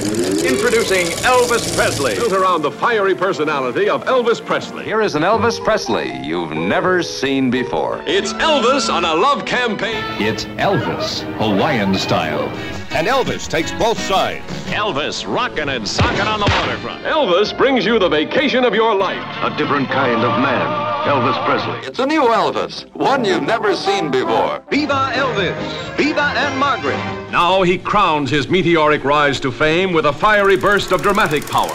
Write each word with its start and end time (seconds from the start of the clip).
Introducing 0.00 1.06
Elvis 1.26 1.76
Presley. 1.76 2.14
Built 2.14 2.32
around 2.32 2.62
the 2.62 2.70
fiery 2.70 3.14
personality 3.14 3.90
of 3.90 4.02
Elvis 4.04 4.42
Presley. 4.42 4.82
Here 4.82 5.02
is 5.02 5.14
an 5.14 5.22
Elvis 5.22 5.62
Presley 5.62 6.16
you've 6.22 6.52
never 6.52 7.02
seen 7.02 7.50
before. 7.50 8.02
It's 8.06 8.32
Elvis 8.34 8.90
on 8.90 9.04
a 9.04 9.14
love 9.14 9.44
campaign. 9.44 10.02
It's 10.18 10.46
Elvis, 10.56 11.20
Hawaiian 11.34 11.94
style. 11.96 12.48
And 12.92 13.06
Elvis 13.06 13.46
takes 13.46 13.72
both 13.72 14.00
sides. 14.00 14.44
Elvis 14.68 15.30
rocking 15.30 15.68
and 15.68 15.86
socking 15.86 16.20
on 16.22 16.40
the 16.40 16.46
waterfront. 16.46 17.04
Elvis 17.04 17.56
brings 17.56 17.84
you 17.84 17.98
the 17.98 18.08
vacation 18.08 18.64
of 18.64 18.74
your 18.74 18.94
life. 18.94 19.22
A 19.42 19.54
different 19.58 19.88
kind 19.90 20.24
of 20.24 20.40
man. 20.40 20.89
Elvis 21.04 21.42
Presley. 21.46 21.78
It's 21.88 21.98
a 21.98 22.04
new 22.04 22.24
Elvis, 22.24 22.84
one 22.94 23.24
you've 23.24 23.42
never 23.42 23.74
seen 23.74 24.10
before. 24.10 24.62
Viva 24.70 25.10
Elvis. 25.14 25.96
Viva 25.96 26.20
Ann-Margret. 26.20 27.32
Now 27.32 27.62
he 27.62 27.78
crowns 27.78 28.28
his 28.28 28.48
meteoric 28.48 29.02
rise 29.02 29.40
to 29.40 29.50
fame 29.50 29.94
with 29.94 30.04
a 30.04 30.12
fiery 30.12 30.58
burst 30.58 30.92
of 30.92 31.00
dramatic 31.00 31.46
power. 31.46 31.74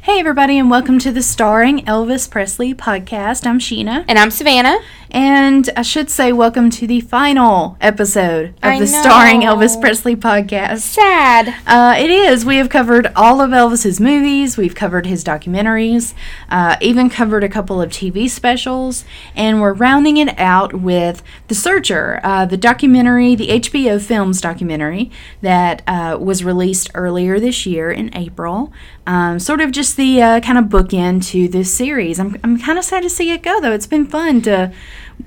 Hey, 0.00 0.18
everybody, 0.18 0.58
and 0.58 0.68
welcome 0.68 0.98
to 0.98 1.12
the 1.12 1.22
Starring 1.22 1.84
Elvis 1.84 2.28
Presley 2.28 2.74
podcast. 2.74 3.46
I'm 3.46 3.60
Sheena. 3.60 4.04
And 4.08 4.18
I'm 4.18 4.32
Savannah. 4.32 4.80
And 5.12 5.68
I 5.76 5.82
should 5.82 6.08
say, 6.08 6.32
welcome 6.32 6.70
to 6.70 6.86
the 6.86 7.02
final 7.02 7.76
episode 7.82 8.48
of 8.48 8.54
I 8.62 8.78
the 8.78 8.86
know. 8.86 9.02
Starring 9.02 9.42
Elvis 9.42 9.78
Presley 9.78 10.16
podcast. 10.16 10.78
Sad. 10.78 11.54
Uh, 11.66 11.94
it 11.98 12.08
is. 12.08 12.46
We 12.46 12.56
have 12.56 12.70
covered 12.70 13.08
all 13.14 13.42
of 13.42 13.50
Elvis's 13.50 14.00
movies. 14.00 14.56
We've 14.56 14.74
covered 14.74 15.04
his 15.04 15.22
documentaries. 15.22 16.14
Uh, 16.48 16.76
even 16.80 17.10
covered 17.10 17.44
a 17.44 17.50
couple 17.50 17.78
of 17.82 17.90
TV 17.90 18.26
specials, 18.26 19.04
and 19.36 19.60
we're 19.60 19.74
rounding 19.74 20.16
it 20.16 20.34
out 20.38 20.72
with 20.72 21.22
The 21.48 21.54
Searcher, 21.54 22.18
uh, 22.24 22.46
the 22.46 22.56
documentary, 22.56 23.34
the 23.34 23.48
HBO 23.48 24.00
Films 24.00 24.40
documentary 24.40 25.10
that 25.42 25.82
uh, 25.86 26.16
was 26.18 26.42
released 26.42 26.90
earlier 26.94 27.38
this 27.38 27.66
year 27.66 27.90
in 27.90 28.16
April. 28.16 28.72
Um, 29.06 29.38
sort 29.38 29.60
of 29.60 29.72
just 29.72 29.98
the 29.98 30.22
uh, 30.22 30.40
kind 30.40 30.56
of 30.56 30.66
bookend 30.66 31.26
to 31.32 31.48
this 31.48 31.74
series. 31.74 32.18
I'm 32.18 32.38
I'm 32.42 32.58
kind 32.58 32.78
of 32.78 32.84
sad 32.84 33.02
to 33.02 33.10
see 33.10 33.30
it 33.30 33.42
go 33.42 33.60
though. 33.60 33.72
It's 33.72 33.86
been 33.86 34.06
fun 34.06 34.40
to 34.42 34.72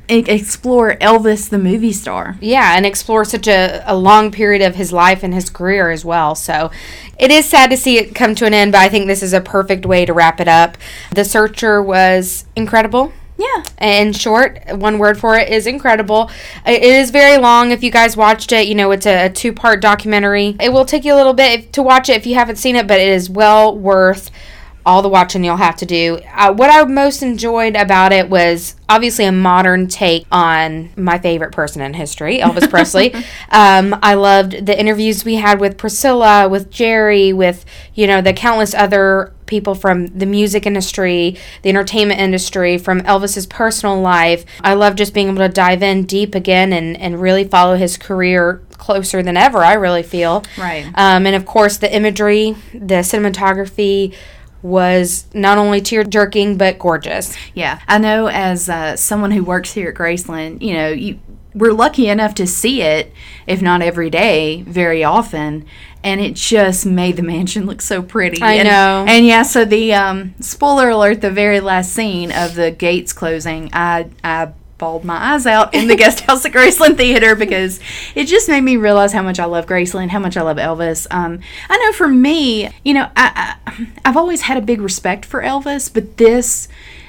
explore 0.07 0.95
Elvis 0.97 1.49
the 1.49 1.57
movie 1.57 1.91
star. 1.91 2.37
Yeah, 2.39 2.75
and 2.75 2.85
explore 2.85 3.25
such 3.25 3.47
a, 3.47 3.83
a 3.85 3.95
long 3.95 4.31
period 4.31 4.61
of 4.61 4.75
his 4.75 4.93
life 4.93 5.23
and 5.23 5.33
his 5.33 5.49
career 5.49 5.89
as 5.89 6.05
well. 6.05 6.35
So 6.35 6.71
it 7.17 7.31
is 7.31 7.45
sad 7.45 7.69
to 7.71 7.77
see 7.77 7.97
it 7.97 8.13
come 8.13 8.35
to 8.35 8.45
an 8.45 8.53
end, 8.53 8.73
but 8.73 8.81
I 8.81 8.89
think 8.89 9.07
this 9.07 9.23
is 9.23 9.33
a 9.33 9.41
perfect 9.41 9.85
way 9.85 10.05
to 10.05 10.13
wrap 10.13 10.39
it 10.39 10.47
up. 10.47 10.77
The 11.13 11.25
Searcher 11.25 11.81
was 11.81 12.45
incredible. 12.55 13.13
Yeah. 13.37 13.63
In 13.81 14.13
short, 14.13 14.59
one 14.69 14.97
word 14.97 15.19
for 15.19 15.37
it 15.37 15.49
is 15.49 15.67
incredible. 15.67 16.31
It 16.65 16.83
is 16.83 17.11
very 17.11 17.37
long. 17.37 17.71
If 17.71 17.83
you 17.83 17.91
guys 17.91 18.15
watched 18.15 18.53
it, 18.53 18.67
you 18.67 18.75
know 18.75 18.91
it's 18.91 19.05
a, 19.05 19.25
a 19.25 19.29
two 19.29 19.51
part 19.51 19.81
documentary. 19.81 20.55
It 20.61 20.71
will 20.71 20.85
take 20.85 21.03
you 21.03 21.13
a 21.13 21.17
little 21.17 21.33
bit 21.33 21.73
to 21.73 21.83
watch 21.83 22.07
it 22.07 22.15
if 22.15 22.25
you 22.25 22.35
haven't 22.35 22.55
seen 22.55 22.77
it, 22.77 22.87
but 22.87 22.99
it 22.99 23.09
is 23.09 23.29
well 23.29 23.77
worth 23.77 24.31
all 24.85 25.01
the 25.01 25.09
watching 25.09 25.43
you'll 25.43 25.57
have 25.57 25.75
to 25.77 25.85
do. 25.85 26.19
Uh, 26.33 26.53
what 26.53 26.69
I 26.69 26.83
most 26.85 27.23
enjoyed 27.23 27.75
about 27.75 28.13
it 28.13 28.29
was 28.29 28.75
obviously 28.87 29.25
a 29.25 29.31
modern 29.31 29.87
take 29.87 30.27
on 30.31 30.91
my 30.95 31.17
favorite 31.17 31.51
person 31.51 31.81
in 31.81 31.93
history, 31.93 32.39
Elvis 32.39 32.69
Presley. 32.69 33.13
Um, 33.49 33.97
I 34.01 34.15
loved 34.15 34.65
the 34.65 34.77
interviews 34.77 35.23
we 35.23 35.35
had 35.35 35.59
with 35.59 35.77
Priscilla, 35.77 36.47
with 36.49 36.69
Jerry, 36.69 37.31
with 37.31 37.63
you 37.93 38.05
know 38.05 38.21
the 38.21 38.33
countless 38.33 38.73
other 38.73 39.33
people 39.45 39.75
from 39.75 40.07
the 40.07 40.25
music 40.25 40.65
industry, 40.65 41.37
the 41.61 41.69
entertainment 41.69 42.19
industry, 42.19 42.77
from 42.77 43.01
Elvis's 43.01 43.45
personal 43.45 44.01
life. 44.01 44.45
I 44.61 44.73
love 44.73 44.95
just 44.95 45.13
being 45.13 45.27
able 45.29 45.37
to 45.39 45.49
dive 45.49 45.83
in 45.83 46.05
deep 46.05 46.35
again 46.35 46.73
and, 46.73 46.97
and 46.97 47.21
really 47.21 47.43
follow 47.43 47.75
his 47.75 47.97
career 47.97 48.61
closer 48.71 49.23
than 49.23 49.37
ever, 49.37 49.59
I 49.59 49.73
really 49.73 50.03
feel. 50.03 50.43
Right. 50.57 50.85
Um, 50.95 51.25
and 51.25 51.35
of 51.35 51.45
course, 51.45 51.77
the 51.77 51.93
imagery, 51.93 52.55
the 52.73 53.01
cinematography 53.01 54.15
was 54.65 55.27
not 55.33 55.59
only 55.59 55.79
tear 55.79 56.03
jerking, 56.03 56.57
but 56.57 56.79
gorgeous. 56.79 57.35
Yeah, 57.53 57.79
I 57.87 57.99
know 57.99 58.27
as 58.27 58.67
uh, 58.67 58.95
someone 58.95 59.29
who 59.29 59.43
works 59.43 59.71
here 59.71 59.89
at 59.89 59.95
Graceland, 59.95 60.61
you 60.63 60.73
know, 60.73 60.89
you, 60.89 61.19
we're 61.53 61.71
lucky 61.71 62.09
enough 62.09 62.33
to 62.35 62.47
see 62.47 62.81
it, 62.81 63.13
if 63.45 63.61
not 63.61 63.83
every 63.83 64.09
day, 64.09 64.63
very 64.63 65.03
often. 65.03 65.65
And 66.03 66.19
it 66.19 66.33
just 66.33 66.85
made 66.85 67.15
the 67.15 67.21
mansion 67.35 67.67
look 67.67 67.81
so 67.81 68.01
pretty. 68.01 68.41
I 68.41 68.53
and, 68.53 68.67
know. 68.67 69.05
And 69.07 69.25
yeah, 69.25 69.43
so 69.43 69.65
the 69.65 69.93
um, 69.93 70.33
spoiler 70.39 70.89
alert: 70.89 71.21
the 71.21 71.31
very 71.31 71.59
last 71.59 71.93
scene 71.93 72.31
of 72.31 72.55
the 72.55 72.71
gates 72.71 73.13
closing, 73.13 73.69
I 73.71 74.09
I 74.23 74.51
bawled 74.77 75.05
my 75.05 75.33
eyes 75.33 75.45
out 75.45 75.73
in 75.73 75.87
the 75.87 75.95
guest 75.95 76.21
house 76.21 76.45
at 76.45 76.51
Graceland 76.51 76.97
Theater 76.97 77.35
because 77.35 77.79
it 78.13 78.25
just 78.25 78.49
made 78.49 78.61
me 78.61 78.77
realize 78.77 79.13
how 79.13 79.21
much 79.21 79.39
I 79.39 79.45
love 79.45 79.65
Graceland, 79.65 80.09
how 80.09 80.19
much 80.19 80.37
I 80.37 80.41
love 80.41 80.57
Elvis. 80.57 81.07
Um, 81.11 81.39
I 81.69 81.77
know 81.77 81.91
for 81.93 82.07
me, 82.07 82.69
you 82.83 82.93
know, 82.93 83.09
I, 83.15 83.55
I 83.65 83.87
I've 84.03 84.17
always 84.17 84.41
had 84.41 84.57
a 84.57 84.61
big 84.61 84.81
respect 84.81 85.25
for 85.25 85.41
Elvis, 85.41 85.93
but 85.93 86.17
this 86.17 86.67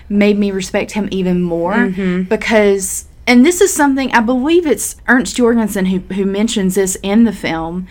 made 0.09 0.39
me 0.39 0.51
respect 0.51 0.93
him 0.93 1.09
even 1.11 1.43
more 1.43 1.89
because 2.29 3.07
and 3.27 3.45
this 3.45 3.61
is 3.61 3.75
something 3.75 4.13
I 4.13 4.21
believe 4.21 4.67
it's 4.67 4.95
Ernst 5.09 5.37
Jorgensen 5.37 5.87
who 5.87 5.99
who 6.15 6.25
mentions 6.25 6.77
this 6.77 6.97
in 7.03 7.25
the 7.25 7.33
film 7.33 7.89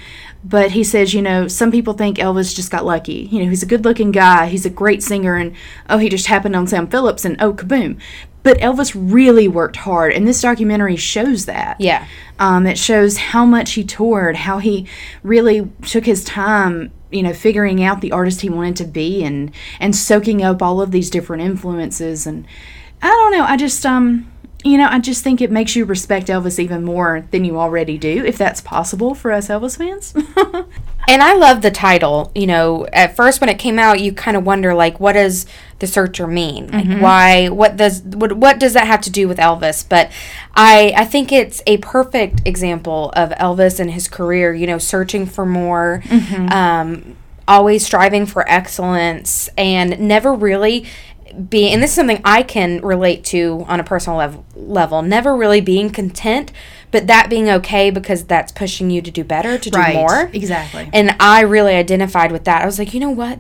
but 0.48 0.72
he 0.72 0.84
says, 0.84 1.14
you 1.14 1.24
know, 1.24 1.48
some 1.48 1.72
people 1.72 1.94
think 1.94 2.18
Elvis 2.18 2.56
just 2.56 2.70
got 2.70 2.86
lucky. 2.86 3.28
You 3.32 3.44
know, 3.44 3.50
he's 3.50 3.64
a 3.64 3.68
good 3.68 3.84
looking 3.84 4.12
guy, 4.12 4.46
he's 4.46 4.66
a 4.66 4.70
great 4.70 5.02
singer, 5.02 5.36
and 5.36 5.56
oh, 5.90 5.98
he 5.98 6.08
just 6.08 6.28
happened 6.28 6.56
on 6.56 6.68
Sam 6.68 6.86
Phillips, 6.86 7.26
and 7.26 7.36
oh, 7.42 7.54
kaboom. 7.54 8.00
But 8.46 8.60
Elvis 8.60 8.94
really 8.96 9.48
worked 9.48 9.76
hard, 9.76 10.14
and 10.14 10.28
this 10.28 10.40
documentary 10.40 10.98
shows 10.98 11.46
that. 11.46 11.82
Yeah. 11.82 12.06
Um, 12.38 12.68
it 12.68 12.78
shows 12.78 13.18
how 13.18 13.44
much 13.44 13.72
he 13.72 13.84
toured, 13.84 14.36
how 14.36 14.60
he 14.60 14.88
really 15.24 15.72
took 15.82 16.06
his 16.06 16.24
time, 16.24 16.92
you 17.12 17.24
know, 17.24 17.34
figuring 17.34 17.84
out 17.84 18.02
the 18.02 18.12
artist 18.12 18.42
he 18.42 18.50
wanted 18.50 18.76
to 18.76 18.86
be, 18.86 19.24
and 19.24 19.52
and 19.80 19.96
soaking 19.96 20.44
up 20.44 20.62
all 20.62 20.80
of 20.80 20.92
these 20.92 21.10
different 21.10 21.42
influences. 21.42 22.28
And 22.28 22.46
I 23.02 23.08
don't 23.08 23.32
know, 23.32 23.46
I 23.46 23.58
just 23.58 23.84
um, 23.84 24.32
you 24.64 24.78
know, 24.78 24.90
I 24.92 25.00
just 25.00 25.24
think 25.24 25.42
it 25.42 25.50
makes 25.50 25.76
you 25.76 25.84
respect 25.84 26.28
Elvis 26.28 26.60
even 26.60 26.84
more 26.84 27.28
than 27.32 27.46
you 27.46 27.58
already 27.60 27.98
do, 27.98 28.24
if 28.24 28.38
that's 28.38 28.62
possible 28.62 29.16
for 29.16 29.32
us 29.32 29.48
Elvis 29.48 29.76
fans. 29.76 30.14
And 31.08 31.22
I 31.22 31.36
love 31.36 31.62
the 31.62 31.72
title. 31.72 32.32
You 32.36 32.48
know, 32.48 32.88
at 32.92 33.16
first 33.16 33.42
when 33.42 33.50
it 33.50 33.60
came 33.60 33.80
out, 33.80 34.00
you 34.00 34.14
kind 34.14 34.36
of 34.36 34.46
wonder 34.46 34.74
like, 34.74 35.00
what 35.00 35.14
does 35.14 35.46
the 35.80 35.88
searcher 35.88 36.26
mean? 36.26 36.72
Like, 36.72 37.02
why? 37.02 37.50
What 37.50 37.76
does 37.76 38.02
what, 38.02 38.34
what 38.34 38.60
does 38.60 38.74
that 38.74 38.88
have 38.88 39.02
to 39.02 39.10
do 39.10 39.28
with 39.28 39.38
Elvis? 39.38 39.88
But 39.88 40.12
I 40.56 40.94
I 40.96 41.06
think 41.06 41.32
it's 41.32 41.62
a 41.68 41.78
perfect 41.78 42.42
example 42.46 43.12
of 43.16 43.32
Elvis 43.32 43.80
and 43.80 43.92
his 43.92 44.08
career. 44.08 44.54
You 44.54 44.68
know, 44.68 44.78
searching 44.78 45.26
for 45.26 45.46
more, 45.46 46.02
um, 46.50 47.18
always 47.48 47.86
striving 47.86 48.26
for 48.26 48.50
excellence, 48.50 49.50
and 49.58 50.00
never 50.00 50.34
really 50.34 50.86
being. 51.50 51.74
And 51.74 51.84
this 51.84 51.92
is 51.92 51.96
something 51.96 52.22
I 52.24 52.44
can 52.44 52.80
relate 52.82 53.26
to 53.26 53.66
on 53.68 53.80
a 53.80 53.84
personal 53.84 54.18
level. 54.18 54.46
Level, 54.56 55.02
never 55.02 55.36
really 55.36 55.62
being 55.62 55.90
content. 55.90 56.52
But 56.92 57.08
that 57.08 57.30
being 57.30 57.50
okay 57.50 57.90
because 57.90 58.24
that's 58.24 58.54
pushing 58.54 58.90
you 58.90 59.02
to 59.02 59.12
do 59.12 59.26
better, 59.26 59.58
to 59.58 59.70
do 59.70 59.94
more. 59.94 60.30
Exactly. 60.32 60.90
And 60.94 61.18
I 61.20 61.42
really 61.42 61.76
identified 61.76 62.32
with 62.32 62.46
that. 62.46 62.62
I 62.62 62.66
was 62.66 62.80
like, 62.80 62.94
you 62.94 63.02
know 63.02 63.10
what? 63.10 63.40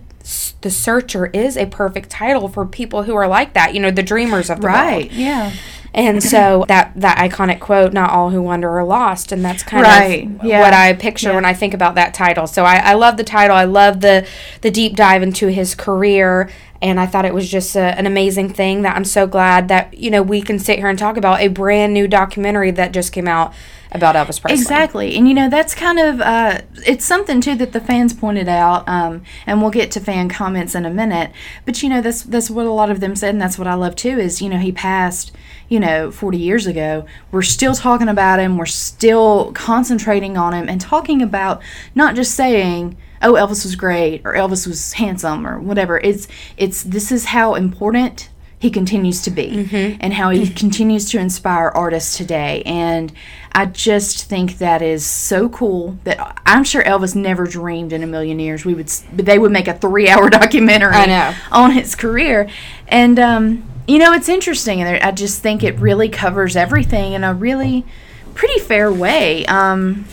The 0.61 0.71
Searcher 0.71 1.27
is 1.27 1.55
a 1.55 1.67
perfect 1.67 2.09
title 2.09 2.47
for 2.47 2.65
people 2.65 3.03
who 3.03 3.13
are 3.15 3.27
like 3.27 3.53
that, 3.53 3.75
you 3.75 3.79
know, 3.79 3.91
the 3.91 4.01
dreamers 4.01 4.49
of 4.49 4.61
the 4.61 4.67
right. 4.67 5.03
world. 5.09 5.11
Yeah. 5.11 5.51
And 5.93 6.21
so 6.21 6.65
that 6.67 6.91
that 6.97 7.17
iconic 7.19 7.59
quote, 7.61 7.93
"Not 7.93 8.09
all 8.09 8.29
who 8.31 8.41
wander 8.41 8.69
are 8.77 8.83
lost," 8.83 9.31
and 9.31 9.45
that's 9.45 9.63
kind 9.63 9.83
Right, 9.83 10.25
of 10.39 10.43
yeah. 10.43 10.59
what 10.59 10.73
I 10.73 10.91
picture 10.93 11.29
Yeah. 11.29 11.35
when 11.35 11.45
I 11.45 11.53
think 11.53 11.73
about 11.73 11.95
that 11.95 12.13
title. 12.13 12.47
So 12.47 12.65
I, 12.65 12.77
I 12.77 12.93
love 12.95 13.15
the 13.15 13.23
title. 13.23 13.55
I 13.55 13.63
love 13.63 14.01
the 14.01 14.25
the 14.61 14.71
deep 14.71 14.95
dive 14.97 15.23
into 15.23 15.47
his 15.47 15.73
career, 15.73 16.49
and 16.85 16.99
I 16.99 17.07
thought 17.07 17.25
it 17.25 17.33
was 17.33 17.49
just 17.49 17.75
a, 17.75 17.97
an 17.97 18.05
amazing 18.05 18.53
thing 18.53 18.83
that 18.83 18.95
I'm 18.95 19.05
so 19.05 19.25
glad 19.25 19.69
that 19.69 19.97
you 19.97 20.11
know 20.11 20.21
we 20.21 20.39
can 20.41 20.59
sit 20.59 20.77
here 20.77 20.87
and 20.87 20.99
talk 20.99 21.17
about 21.17 21.39
a 21.39 21.47
brand 21.47 21.93
new 21.93 22.07
documentary 22.07 22.69
that 22.71 22.91
just 22.91 23.11
came 23.11 23.27
out 23.27 23.53
about 23.91 24.15
Elvis 24.15 24.39
Presley. 24.39 24.61
Exactly. 24.61 25.15
And 25.15 25.27
you 25.27 25.33
know, 25.33 25.49
that's 25.49 25.73
kind 25.73 25.99
of 25.99 26.21
uh, 26.21 26.61
it's 26.85 27.03
something 27.03 27.41
too 27.41 27.55
that 27.55 27.71
the 27.71 27.79
fans 27.79 28.13
pointed 28.13 28.47
out, 28.47 28.87
um, 28.87 29.23
and 29.47 29.61
we'll 29.61 29.71
get 29.71 29.89
to 29.91 29.99
fan 29.99 30.29
comments 30.29 30.75
in 30.75 30.85
a 30.85 30.91
minute. 30.91 31.31
But 31.65 31.81
you 31.81 31.89
know, 31.89 32.01
that's 32.01 32.21
that's 32.21 32.51
what 32.51 32.67
a 32.67 32.71
lot 32.71 32.91
of 32.91 32.99
them 32.99 33.15
said, 33.15 33.29
and 33.29 33.41
that's 33.41 33.57
what 33.57 33.67
I 33.67 33.73
love 33.73 33.95
too. 33.95 34.19
Is 34.19 34.41
you 34.41 34.49
know, 34.49 34.59
he 34.59 34.71
passed, 34.71 35.31
you 35.67 35.79
know, 35.79 36.11
40 36.11 36.37
years 36.37 36.67
ago. 36.67 37.05
We're 37.31 37.41
still 37.41 37.73
talking 37.73 38.09
about 38.09 38.39
him. 38.39 38.57
We're 38.57 38.67
still 38.67 39.51
concentrating 39.53 40.37
on 40.37 40.53
him 40.53 40.69
and 40.69 40.79
talking 40.79 41.23
about 41.23 41.63
not 41.95 42.15
just 42.15 42.35
saying. 42.35 42.97
Oh, 43.21 43.33
Elvis 43.33 43.63
was 43.63 43.75
great, 43.75 44.21
or 44.25 44.33
Elvis 44.33 44.67
was 44.67 44.93
handsome, 44.93 45.47
or 45.47 45.59
whatever. 45.59 45.99
It's 45.99 46.27
it's 46.57 46.83
this 46.83 47.11
is 47.11 47.25
how 47.25 47.55
important 47.55 48.29
he 48.65 48.71
continues 48.71 49.21
to 49.21 49.31
be 49.31 49.97
and 49.99 50.13
how 50.13 50.29
he 50.29 50.49
continues 50.63 51.09
to 51.11 51.19
inspire 51.19 51.69
artists 51.69 52.17
today 52.17 52.63
and 52.65 53.11
i 53.51 53.65
just 53.65 54.23
think 54.25 54.57
that 54.57 54.81
is 54.81 55.05
so 55.05 55.49
cool 55.49 55.97
that 56.03 56.41
i'm 56.45 56.63
sure 56.63 56.83
elvis 56.83 57.15
never 57.15 57.45
dreamed 57.45 57.93
in 57.93 58.01
a 58.01 58.07
million 58.07 58.39
years 58.39 58.65
we 58.65 58.73
would 58.73 58.87
they 59.13 59.37
would 59.37 59.51
make 59.51 59.67
a 59.67 59.73
three 59.73 60.09
hour 60.09 60.29
documentary 60.41 60.93
I 60.95 61.05
know. 61.05 61.35
on 61.51 61.71
his 61.71 61.95
career 61.95 62.49
and 62.87 63.19
um, 63.19 63.63
you 63.87 63.99
know 63.99 64.13
it's 64.13 64.29
interesting 64.29 64.81
and 64.81 65.03
i 65.03 65.11
just 65.11 65.41
think 65.41 65.63
it 65.63 65.77
really 65.77 66.09
covers 66.09 66.55
everything 66.55 67.13
in 67.13 67.23
a 67.23 67.33
really 67.33 67.85
pretty 68.33 68.59
fair 68.59 68.91
way 68.91 69.45
um, 69.45 70.05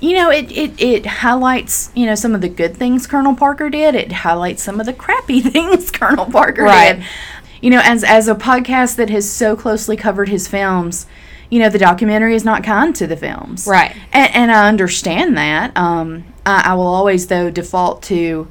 you 0.00 0.14
know, 0.14 0.30
it, 0.30 0.50
it, 0.52 0.80
it 0.80 1.06
highlights, 1.06 1.90
you 1.94 2.06
know, 2.06 2.14
some 2.14 2.34
of 2.34 2.40
the 2.40 2.48
good 2.48 2.76
things 2.76 3.06
Colonel 3.06 3.34
Parker 3.34 3.68
did. 3.70 3.94
It 3.94 4.12
highlights 4.12 4.62
some 4.62 4.78
of 4.80 4.86
the 4.86 4.92
crappy 4.92 5.40
things 5.52 5.90
Colonel 5.90 6.26
Parker 6.26 6.62
Right. 6.62 6.96
did. 6.96 7.06
You 7.60 7.70
know, 7.70 7.80
as 7.82 8.04
as 8.04 8.28
a 8.28 8.34
podcast 8.36 8.96
that 8.96 9.10
has 9.10 9.28
so 9.28 9.56
closely 9.56 9.96
covered 9.96 10.28
his 10.28 10.46
films, 10.46 11.06
you 11.50 11.58
know, 11.58 11.68
the 11.68 11.78
documentary 11.78 12.34
is 12.34 12.44
not 12.44 12.62
kind 12.62 12.94
to 12.96 13.06
the 13.06 13.16
films. 13.16 13.66
Right. 13.66 13.96
And, 14.12 14.34
and 14.34 14.52
I 14.52 14.68
understand 14.68 15.36
that. 15.36 15.76
Um, 15.76 16.24
I, 16.46 16.70
I 16.70 16.74
will 16.74 16.86
always, 16.86 17.26
though, 17.26 17.50
default 17.50 18.02
to 18.04 18.46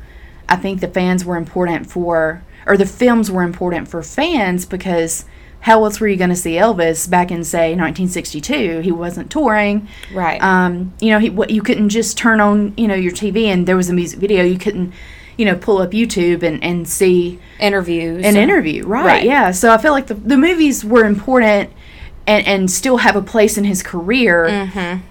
I 0.49 0.55
think 0.57 0.81
the 0.81 0.87
fans 0.87 1.23
were 1.23 1.37
important 1.37 1.89
for, 1.89 2.43
or 2.65 2.75
the 2.77 2.85
films 2.85 3.29
were 3.31 3.43
important 3.43 3.87
for 3.87 4.01
fans 4.03 4.65
because 4.65 5.23
how 5.67 5.83
else 5.83 5.99
were 5.99 6.07
you 6.07 6.15
going 6.15 6.29
to 6.29 6.35
see 6.35 6.53
Elvis 6.53 7.09
back 7.09 7.29
in, 7.29 7.43
say, 7.43 7.71
1962? 7.75 8.79
He 8.79 8.89
wasn't 8.89 9.29
touring. 9.29 9.89
Right. 10.13 10.41
Um, 10.41 10.93
you 11.01 11.09
know, 11.11 11.19
he, 11.19 11.29
what, 11.29 11.49
you 11.49 11.61
couldn't 11.61 11.89
just 11.89 12.17
turn 12.17 12.39
on, 12.39 12.73
you 12.77 12.87
know, 12.87 12.95
your 12.95 13.11
TV 13.11 13.47
and 13.47 13.67
there 13.67 13.75
was 13.75 13.89
a 13.89 13.93
music 13.93 14.17
video. 14.17 14.45
You 14.45 14.57
couldn't, 14.57 14.93
you 15.37 15.43
know, 15.43 15.57
pull 15.57 15.79
up 15.79 15.91
YouTube 15.91 16.41
and, 16.41 16.63
and 16.63 16.87
see 16.87 17.41
Interviews. 17.59 18.19
an 18.19 18.23
and- 18.23 18.37
interview. 18.37 18.85
Right, 18.85 19.05
Right. 19.05 19.23
Yeah. 19.25 19.51
So 19.51 19.69
I 19.73 19.77
feel 19.77 19.91
like 19.91 20.07
the, 20.07 20.13
the 20.13 20.37
movies 20.37 20.85
were 20.85 21.03
important 21.03 21.73
and, 22.25 22.47
and 22.47 22.71
still 22.71 22.99
have 22.99 23.17
a 23.17 23.21
place 23.21 23.57
in 23.57 23.65
his 23.65 23.83
career. 23.83 24.45
Mm-hmm. 24.45 25.05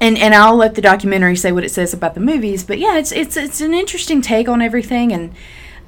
And, 0.00 0.18
and 0.18 0.34
I'll 0.34 0.56
let 0.56 0.74
the 0.74 0.82
documentary 0.82 1.36
say 1.36 1.52
what 1.52 1.62
it 1.62 1.70
says 1.70 1.94
about 1.94 2.14
the 2.14 2.20
movies, 2.20 2.64
but 2.64 2.80
yeah, 2.80 2.98
it's 2.98 3.12
it's 3.12 3.36
it's 3.36 3.60
an 3.60 3.72
interesting 3.72 4.20
take 4.20 4.48
on 4.48 4.60
everything, 4.60 5.12
and 5.12 5.32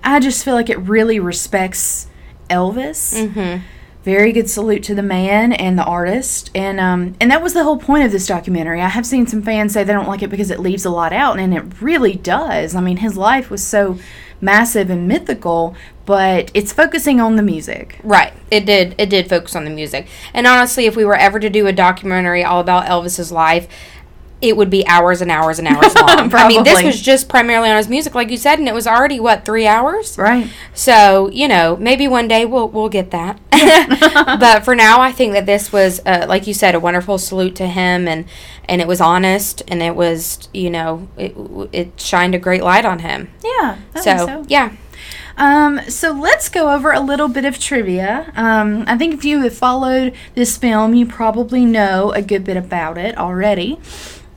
I 0.05 0.21
just 0.21 0.45
feel 0.45 0.55
like 0.55 0.71
it 0.71 0.79
really 0.79 1.19
respects 1.19 2.07
Elvis. 2.49 3.13
Mm-hmm. 3.19 3.65
Very 4.05 4.33
good 4.33 4.51
salute 4.51 4.83
to 4.83 4.95
the 4.95 5.03
man 5.03 5.55
and 5.55 5.79
the 5.79 5.85
artist, 5.85 6.51
and 6.55 6.79
um 6.79 7.15
and 7.21 7.31
that 7.31 7.43
was 7.43 7.55
the 7.55 7.65
whole 7.65 7.79
point 7.79 8.05
of 8.05 8.13
this 8.13 8.27
documentary. 8.27 8.83
I 8.83 8.89
have 8.89 9.07
seen 9.07 9.27
some 9.27 9.41
fans 9.41 9.73
say 9.73 9.83
they 9.83 9.95
don't 9.95 10.09
like 10.09 10.23
it 10.23 10.29
because 10.29 10.51
it 10.51 10.61
leaves 10.61 10.85
a 10.85 10.91
lot 10.91 11.15
out, 11.15 11.39
and 11.39 11.55
it 11.55 11.81
really 11.81 12.15
does. 12.15 12.75
I 12.75 12.83
mean, 12.83 12.99
his 12.99 13.17
life 13.17 13.51
was 13.51 13.65
so 13.65 13.99
massive 14.43 14.91
and 14.91 15.09
mythical, 15.09 15.75
but 16.05 16.51
it's 16.53 16.71
focusing 16.71 17.19
on 17.19 17.37
the 17.37 17.43
music. 17.43 17.99
Right. 18.05 18.35
It 18.51 18.67
did. 18.67 18.95
It 18.99 19.09
did 19.09 19.27
focus 19.27 19.57
on 19.57 19.65
the 19.65 19.71
music. 19.71 20.07
And 20.35 20.47
honestly, 20.47 20.85
if 20.85 20.97
we 20.97 21.05
were 21.07 21.17
ever 21.17 21.41
to 21.41 21.49
do 21.49 21.67
a 21.67 21.73
documentary 21.73 22.45
all 22.45 22.61
about 22.61 22.85
Elvis's 22.85 23.33
life, 23.33 23.69
it 24.49 24.57
would 24.57 24.71
be 24.71 24.87
hours 24.87 25.21
and 25.21 25.31
hours 25.31 25.59
and 25.59 25.69
hours 25.69 25.95
long. 25.95 26.09
I 26.35 26.49
mean, 26.49 26.65
this 26.65 26.83
was 26.83 27.01
just 27.01 27.29
primarily 27.29 27.71
on 27.71 27.77
his 27.77 27.89
music, 27.89 28.15
like 28.15 28.31
you 28.31 28.37
said, 28.37 28.59
and 28.59 28.69
it 28.69 28.75
was 28.75 28.87
already 28.87 29.21
what 29.21 29.45
three 29.45 29.67
hours. 29.67 30.17
Right. 30.19 30.51
So 30.73 31.31
you 31.31 31.49
know, 31.49 31.77
maybe 31.77 32.09
one 32.09 32.29
day 32.29 32.45
we'll 32.45 32.69
we'll 32.69 32.89
get 32.89 33.11
that. 33.11 33.41
but 34.41 34.65
for 34.65 34.75
now, 34.75 35.01
I 35.01 35.13
think 35.13 35.33
that 35.33 35.47
this 35.47 35.73
was, 35.73 36.01
uh, 36.05 36.27
like 36.29 36.47
you 36.47 36.55
said, 36.55 36.75
a 36.75 36.81
wonderful 36.81 37.19
salute 37.19 37.57
to 37.57 37.67
him, 37.67 38.07
and 38.09 38.27
and 38.69 38.81
it 38.81 38.89
was 38.89 39.01
honest, 39.01 39.63
and 39.69 39.83
it 39.83 39.95
was, 39.95 40.49
you 40.53 40.71
know, 40.71 41.09
it 41.17 41.35
it 41.73 42.01
shined 42.01 42.35
a 42.35 42.39
great 42.39 42.63
light 42.63 42.85
on 42.85 43.01
him. 43.01 43.31
Yeah. 43.43 43.79
So, 43.97 44.27
so. 44.27 44.45
yeah, 44.49 44.73
Um, 45.37 45.81
so 45.89 46.13
let's 46.13 46.49
go 46.49 46.73
over 46.73 46.93
a 46.93 47.01
little 47.01 47.29
bit 47.29 47.45
of 47.45 47.59
trivia. 47.59 48.33
Um, 48.37 48.85
I 48.87 48.97
think 48.97 49.15
if 49.15 49.25
you 49.25 49.41
have 49.43 49.57
followed 49.57 50.15
this 50.35 50.57
film, 50.57 50.95
you 50.95 51.07
probably 51.07 51.65
know 51.65 52.13
a 52.13 52.23
good 52.23 52.45
bit 52.45 52.57
about 52.57 52.99
it 52.99 53.17
already. 53.19 53.79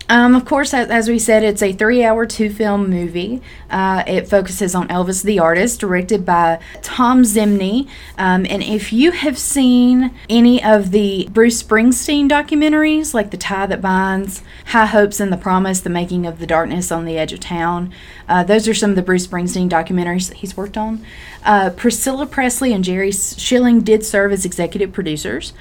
Um, 0.10 0.36
of 0.36 0.46
course, 0.46 0.74
as, 0.74 1.10
we 1.10 1.20
said, 1.20 1.44
it's 1.44 1.62
a 1.62 1.74
three 1.74 2.04
hour, 2.04 2.26
two 2.26 2.50
film 2.50 2.90
movie. 2.90 3.42
Uh, 3.70 4.04
it 4.08 4.30
focuses 4.30 4.74
on 4.74 4.88
Elvis 4.88 5.24
the 5.24 5.40
artist, 5.40 5.82
directed 5.82 6.26
by 6.26 6.60
Thom 6.82 7.24
Zimny. 7.24 7.90
Um, 8.18 8.46
and 8.50 8.64
if 8.64 8.94
you 8.94 9.12
have 9.12 9.38
seen 9.38 10.16
any 10.30 10.64
of 10.64 10.92
the 10.92 11.28
Bruce 11.32 11.62
Springsteen 11.62 12.30
documentaries, 12.30 13.14
like 13.14 13.32
The 13.32 13.38
Tie 13.38 13.66
That 13.66 13.82
Binds, 13.82 14.44
High 14.68 14.86
Hopes 14.86 15.20
and 15.20 15.32
the 15.32 15.38
Promise, 15.38 15.82
The 15.82 15.90
Making 15.90 16.26
of 16.26 16.40
the 16.40 16.48
Darkness 16.48 16.92
on 16.92 17.04
the 17.04 17.18
Edge 17.18 17.34
of 17.34 17.42
Town, 17.42 17.94
uh, 18.30 18.44
those 18.44 18.68
are 18.68 18.74
some 18.74 18.92
of 18.92 18.96
the 18.96 19.02
Bruce 19.02 19.28
Springsteen 19.28 19.70
documentaries 19.70 20.30
that 20.30 20.38
he's 20.38 20.56
worked 20.56 20.78
on. 20.78 21.06
Uh, 21.44 21.70
Priscilla 21.70 22.26
Presley 22.26 22.74
and 22.74 22.84
Jerry 22.84 23.12
Schilling 23.12 23.82
did 23.82 24.06
serve 24.06 24.32
as 24.32 24.46
executive 24.46 24.92
producers. 24.92 25.54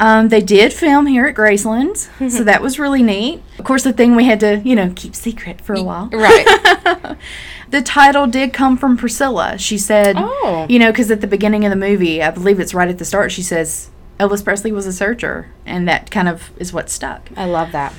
Um, 0.00 0.28
they 0.30 0.40
did 0.40 0.72
film 0.72 1.06
here 1.06 1.26
at 1.26 1.34
Graceland, 1.36 2.08
so 2.30 2.42
that 2.42 2.62
was 2.62 2.78
really 2.78 3.02
neat. 3.02 3.42
Of 3.58 3.64
course, 3.66 3.84
the 3.84 3.92
thing 3.92 4.16
we 4.16 4.24
had 4.24 4.40
to, 4.40 4.60
you 4.64 4.74
know, 4.74 4.92
keep 4.96 5.14
secret 5.14 5.60
for 5.60 5.74
a 5.74 5.82
while. 5.82 6.08
right. 6.08 7.16
The 7.70 7.82
title 7.82 8.26
did 8.26 8.52
come 8.52 8.76
from 8.76 8.96
Priscilla. 8.96 9.56
She 9.56 9.78
said, 9.78 10.16
Oh. 10.18 10.66
you 10.68 10.80
know, 10.80 10.90
because 10.90 11.08
at 11.12 11.20
the 11.20 11.28
beginning 11.28 11.64
of 11.64 11.70
the 11.70 11.76
movie, 11.76 12.20
I 12.20 12.32
believe 12.32 12.58
it's 12.58 12.74
right 12.74 12.88
at 12.88 12.98
the 12.98 13.04
start, 13.04 13.30
she 13.30 13.42
says, 13.42 13.90
Elvis 14.18 14.42
Presley 14.42 14.72
was 14.72 14.86
a 14.86 14.92
searcher, 14.92 15.46
and 15.64 15.86
that 15.86 16.10
kind 16.10 16.28
of 16.28 16.50
is 16.56 16.72
what 16.72 16.90
stuck. 16.90 17.30
I 17.36 17.44
love 17.44 17.70
that. 17.70 17.94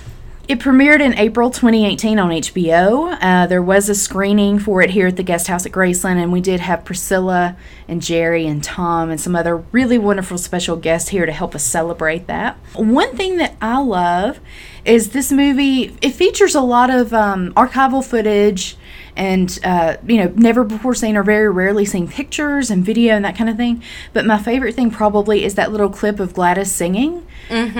It 0.51 0.59
premiered 0.59 0.99
in 0.99 1.17
April 1.17 1.49
2018 1.49 2.19
on 2.19 2.29
HBO. 2.29 3.17
Uh, 3.21 3.47
there 3.47 3.61
was 3.61 3.87
a 3.87 3.95
screening 3.95 4.59
for 4.59 4.81
it 4.81 4.89
here 4.89 5.07
at 5.07 5.15
the 5.15 5.23
guest 5.23 5.47
house 5.47 5.65
at 5.65 5.71
Graceland, 5.71 6.21
and 6.21 6.29
we 6.29 6.41
did 6.41 6.59
have 6.59 6.83
Priscilla 6.83 7.55
and 7.87 8.01
Jerry 8.01 8.45
and 8.47 8.61
Tom 8.61 9.09
and 9.09 9.21
some 9.21 9.33
other 9.33 9.63
really 9.71 9.97
wonderful 9.97 10.37
special 10.37 10.75
guests 10.75 11.07
here 11.07 11.25
to 11.25 11.31
help 11.31 11.55
us 11.55 11.63
celebrate 11.63 12.27
that. 12.27 12.57
One 12.73 13.15
thing 13.15 13.37
that 13.37 13.55
I 13.61 13.79
love 13.79 14.41
is 14.83 15.11
this 15.11 15.31
movie, 15.31 15.95
it 16.01 16.11
features 16.11 16.53
a 16.53 16.59
lot 16.59 16.89
of 16.89 17.13
um, 17.13 17.53
archival 17.53 18.03
footage 18.03 18.75
and 19.15 19.59
uh, 19.63 19.97
you 20.07 20.17
know 20.17 20.31
never 20.35 20.63
before 20.63 20.93
seen 20.95 21.17
or 21.17 21.23
very 21.23 21.49
rarely 21.49 21.85
seen 21.85 22.07
pictures 22.07 22.69
and 22.71 22.85
video 22.85 23.15
and 23.15 23.25
that 23.25 23.35
kind 23.35 23.49
of 23.49 23.57
thing 23.57 23.81
but 24.13 24.25
my 24.25 24.37
favorite 24.37 24.73
thing 24.73 24.89
probably 24.89 25.43
is 25.43 25.55
that 25.55 25.71
little 25.71 25.89
clip 25.89 26.19
of 26.19 26.33
gladys 26.33 26.71
singing 26.71 27.25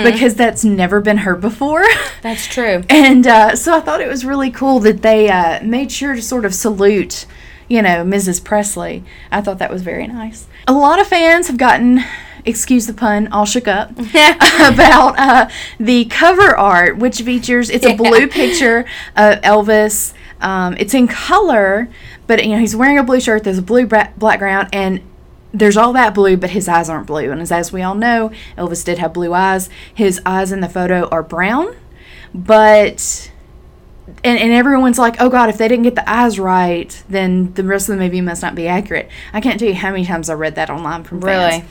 because 0.04 0.36
that's 0.36 0.66
never 0.66 1.00
been 1.00 1.20
heard 1.20 1.40
before 1.40 1.84
That's 2.22 2.46
true. 2.48 2.84
and 2.90 3.26
uh, 3.26 3.56
so 3.56 3.78
I 3.78 3.80
thought 3.80 4.02
it 4.02 4.10
was 4.10 4.26
really 4.26 4.52
cool 4.52 4.80
that 4.82 5.02
they 5.02 5.30
uh, 5.30 5.64
made 5.64 5.92
sure 5.92 6.14
to 6.16 6.22
sort 6.22 6.44
of 6.44 6.54
salute, 6.54 7.26
you 7.70 7.82
know, 7.82 8.04
Mrs. 8.04 8.44
Presley. 8.44 9.04
I 9.32 9.40
thought 9.42 9.60
that 9.60 9.72
was 9.72 9.82
very 9.82 10.08
nice. 10.08 10.48
A 10.68 10.74
lot 10.74 11.00
of 11.00 11.08
fans 11.08 11.48
have 11.48 11.56
gotten, 11.58 12.04
excuse 12.44 12.86
the 12.86 12.94
pun, 12.94 13.30
all 13.30 13.46
shook 13.46 13.68
up 13.68 13.92
about 14.00 15.18
uh, 15.18 15.50
the 15.80 16.06
cover 16.06 16.56
art, 16.58 16.98
which 16.98 17.22
features 17.22 17.70
it's 17.70 17.86
a 17.86 17.96
blue 17.96 18.28
picture 18.28 18.80
of 19.16 19.40
Elvis. 19.42 20.14
Um, 20.42 20.76
it's 20.80 20.94
in 20.94 21.08
color, 21.08 21.90
but 22.28 22.44
you 22.44 22.52
know 22.52 22.60
he's 22.60 22.76
wearing 22.76 22.98
a 22.98 23.04
blue 23.04 23.20
shirt. 23.20 23.44
There's 23.44 23.58
a 23.58 23.64
blue 23.64 23.86
bra- 23.86 24.10
background, 24.18 24.70
and 24.74 25.02
there's 25.54 25.78
all 25.78 25.94
that 25.94 26.14
blue, 26.14 26.38
but 26.38 26.52
his 26.52 26.68
eyes 26.68 26.90
aren't 26.90 27.08
blue. 27.08 27.32
And 27.32 27.42
as, 27.42 27.52
as 27.52 27.72
we 27.72 27.82
all 27.82 27.96
know, 27.96 28.32
Elvis 28.58 28.84
did 28.84 28.98
have 29.00 29.14
blue 29.14 29.34
eyes. 29.34 29.70
His 29.94 30.22
eyes 30.26 30.52
in 30.52 30.62
the 30.62 30.70
photo 30.70 31.08
are 31.10 31.24
brown, 31.24 31.76
but 32.34 33.32
and, 34.24 34.40
and 34.40 34.52
everyone's 34.52 35.00
like, 35.00 35.16
oh 35.20 35.30
god, 35.30 35.50
if 35.50 35.58
they 35.58 35.68
didn't 35.68 35.84
get 35.84 35.96
the 35.96 36.10
eyes 36.10 36.40
right, 36.40 37.04
then 37.10 37.54
the 37.54 37.64
rest 37.64 37.90
of 37.90 37.98
the 37.98 38.04
movie 38.04 38.22
must 38.22 38.42
not 38.42 38.56
be 38.56 38.68
accurate. 38.68 39.10
I 39.34 39.42
can't 39.42 39.60
tell 39.60 39.70
you 39.70 39.76
how 39.76 39.92
many 39.92 40.06
times 40.06 40.30
I 40.30 40.34
read 40.34 40.56
that 40.56 40.70
online 40.70 41.04
from 41.04 41.22
fans. 41.22 41.56
Really? 41.56 41.66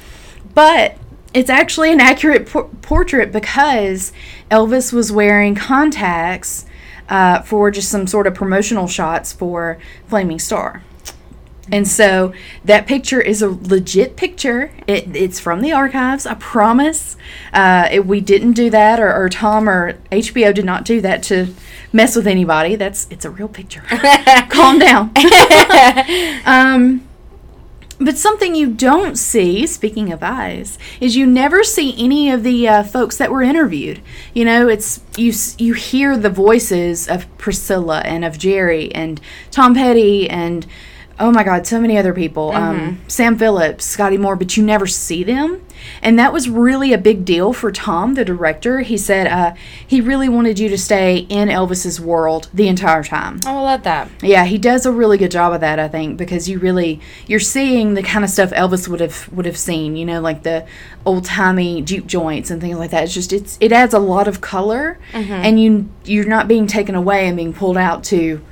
But 0.55 0.97
it's 1.33 1.51
actually 1.51 1.93
an 1.93 2.01
accurate 2.01 2.49
por- 2.49 2.69
portrait 2.83 3.33
because 3.33 4.13
Elvis 4.51 4.93
was 4.93 5.13
wearing 5.13 5.55
contacts 5.55 6.67
uh, 7.11 7.43
for 7.43 7.71
just 7.71 7.91
some 7.91 8.07
sort 8.07 8.27
of 8.27 8.35
promotional 8.35 8.87
shots 8.87 9.33
for 9.33 9.79
Flaming 10.07 10.39
Star. 10.39 10.83
And 11.73 11.87
so 11.87 12.33
that 12.65 12.87
picture 12.87 13.21
is 13.21 13.43
a 13.43 13.49
legit 13.49 14.17
picture. 14.17 14.73
It, 14.87 15.15
it's 15.15 15.39
from 15.39 15.61
the 15.61 15.73
archives, 15.73 16.27
I 16.27 16.35
promise. 16.35 17.17
Uh, 17.53 17.89
it, 17.91 18.07
we 18.07 18.21
didn't 18.21 18.53
do 18.55 18.71
that, 18.71 18.99
or, 18.99 19.13
or 19.15 19.29
Tom 19.29 19.69
or 19.69 19.95
HBO 20.11 20.53
did 20.53 20.65
not 20.65 20.85
do 20.85 21.01
that 21.01 21.23
to 21.25 21.55
mess 21.93 22.17
with 22.17 22.27
anybody. 22.27 22.77
That's 22.77 23.07
it's 23.11 23.25
a 23.25 23.31
real 23.31 23.49
picture. 23.49 23.83
Calm 24.49 24.79
down. 24.79 25.13
um, 26.45 27.07
but 28.01 28.17
something 28.17 28.55
you 28.55 28.73
don't 28.73 29.17
see, 29.17 29.67
speaking 29.67 30.11
of 30.11 30.23
eyes, 30.23 30.79
is 31.01 31.17
you 31.17 31.27
never 31.27 31.63
see 31.63 31.95
any 32.03 32.31
of 32.31 32.43
the 32.43 32.67
uh, 32.67 32.83
folks 32.83 33.19
that 33.19 33.31
were 33.31 33.43
interviewed. 33.43 34.01
You 34.33 34.47
know, 34.47 34.69
it's 34.69 35.01
you 35.17 35.33
you 35.59 35.75
hear 35.75 36.17
the 36.17 36.31
voices 36.31 37.07
of 37.09 37.27
Priscilla 37.37 38.01
and 38.01 38.25
of 38.25 38.39
Jerry 38.39 38.91
and 38.95 39.21
Tom 39.51 39.75
Petty 39.75 40.29
and 40.31 40.67
oh 41.21 41.31
my 41.31 41.45
God, 41.45 41.67
so 41.67 41.81
many 41.81 41.97
other 41.99 42.13
people, 42.13 42.51
um, 42.53 43.01
Sam 43.07 43.39
Phillips, 43.39 43.85
Scotty 43.85 44.17
Moore, 44.17 44.37
but 44.37 44.57
you 44.57 44.65
never 44.65 44.87
see 44.87 45.23
them. 45.23 45.65
And 46.03 46.19
that 46.19 46.33
was 46.33 46.49
really 46.49 46.93
a 46.93 46.99
big 46.99 47.25
deal 47.25 47.53
for 47.53 47.73
Tom, 47.73 48.15
the 48.15 48.25
director. 48.25 48.81
He 48.81 48.97
said 48.99 49.27
uh, 49.27 49.55
he 49.87 50.01
really 50.01 50.29
wanted 50.29 50.59
you 50.59 50.69
to 50.69 50.77
stay 50.77 51.19
in 51.31 51.49
Elvis's 51.49 52.01
world 52.01 52.51
the 52.53 52.69
entire 52.69 53.03
time. 53.03 53.41
Oh, 53.47 53.59
I 53.59 53.63
love 53.63 53.83
that. 53.85 54.11
Yeah, 54.23 54.45
he 54.45 54.59
does 54.59 54.85
a 54.85 54.93
really 54.93 55.17
good 55.17 55.31
job 55.31 55.53
of 55.53 55.61
that, 55.61 55.79
I 55.79 55.89
think, 55.89 56.19
because 56.19 56.49
you 56.49 56.59
really 56.59 57.01
you're 57.27 57.41
seeing 57.41 57.95
the 57.95 58.03
kind 58.03 58.25
of 58.25 58.31
stuff 58.31 58.51
Elvis 58.51 58.89
would 58.89 59.01
have 59.01 59.33
would 59.33 59.47
have 59.47 59.57
seen, 59.57 59.97
you 59.97 60.05
know, 60.05 60.21
like 60.21 60.43
the 60.43 60.67
old 61.07 61.25
timey 61.25 61.81
juke 61.81 62.07
joints 62.07 62.51
and 62.51 62.61
things 62.61 62.77
like 62.79 62.91
that. 62.91 63.05
It's 63.05 63.15
just 63.15 63.33
it's 63.33 63.57
it 63.61 63.73
adds 63.73 63.95
a 63.95 63.99
lot 63.99 64.29
of 64.29 64.41
color, 64.43 64.99
and 65.15 65.61
you 65.61 65.89
you're 66.05 66.27
not 66.27 66.47
being 66.47 66.67
taken 66.67 66.95
away 66.95 67.27
and 67.27 67.37
being 67.37 67.55
pulled 67.55 67.79
out 67.79 68.05
to, 68.05 68.43